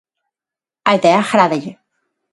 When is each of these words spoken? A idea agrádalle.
A 0.89 0.91
idea 0.97 1.17
agrádalle. 1.21 1.71